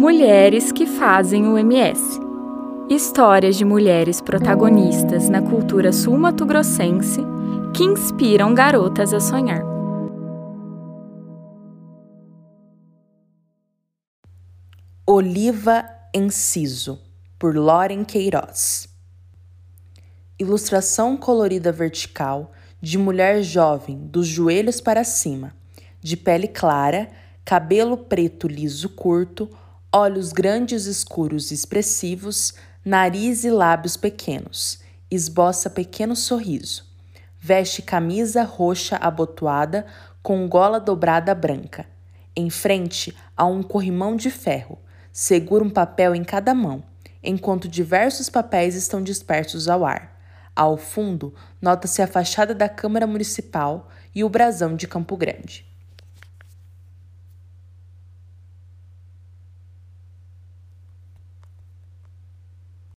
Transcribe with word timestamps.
Mulheres 0.00 0.72
que 0.72 0.86
fazem 0.86 1.46
o 1.46 1.58
MS. 1.58 2.18
Histórias 2.88 3.54
de 3.54 3.66
mulheres 3.66 4.18
protagonistas 4.18 5.28
na 5.28 5.42
cultura 5.42 5.92
sul-mato-grossense 5.92 7.20
que 7.76 7.84
inspiram 7.84 8.54
garotas 8.54 9.12
a 9.12 9.20
sonhar. 9.20 9.62
Oliva 15.06 15.84
Enciso, 16.14 16.98
por 17.38 17.54
Loren 17.54 18.02
Queiroz. 18.02 18.88
Ilustração 20.38 21.14
colorida 21.14 21.70
vertical 21.70 22.52
de 22.80 22.96
mulher 22.96 23.42
jovem, 23.42 23.98
dos 24.06 24.26
joelhos 24.26 24.80
para 24.80 25.04
cima, 25.04 25.54
de 26.00 26.16
pele 26.16 26.48
clara, 26.48 27.10
cabelo 27.44 27.98
preto 27.98 28.48
liso 28.48 28.88
curto, 28.88 29.46
olhos 29.92 30.32
grandes, 30.32 30.86
escuros 30.86 31.50
e 31.50 31.54
expressivos, 31.54 32.54
nariz 32.84 33.44
e 33.44 33.50
lábios 33.50 33.96
pequenos, 33.96 34.80
esboça 35.10 35.68
pequeno 35.68 36.14
sorriso. 36.14 36.84
Veste 37.38 37.82
camisa 37.82 38.44
roxa 38.44 38.96
abotoada 38.96 39.86
com 40.22 40.48
gola 40.48 40.78
dobrada 40.78 41.34
branca. 41.34 41.86
Em 42.36 42.48
frente 42.50 43.16
há 43.36 43.44
um 43.46 43.62
corrimão 43.62 44.14
de 44.14 44.30
ferro. 44.30 44.78
Segura 45.12 45.64
um 45.64 45.70
papel 45.70 46.14
em 46.14 46.22
cada 46.22 46.54
mão, 46.54 46.84
enquanto 47.22 47.66
diversos 47.66 48.28
papéis 48.28 48.76
estão 48.76 49.02
dispersos 49.02 49.68
ao 49.68 49.84
ar. 49.84 50.16
Ao 50.54 50.76
fundo, 50.76 51.34
nota-se 51.60 52.00
a 52.00 52.06
fachada 52.06 52.54
da 52.54 52.68
Câmara 52.68 53.06
Municipal 53.06 53.88
e 54.14 54.22
o 54.22 54.28
brasão 54.28 54.76
de 54.76 54.86
Campo 54.86 55.16
Grande. 55.16 55.69